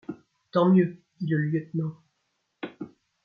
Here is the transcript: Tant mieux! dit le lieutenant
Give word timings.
Tant 0.51 0.67
mieux! 0.69 0.97
dit 1.19 1.27
le 1.27 1.37
lieutenant 1.37 1.95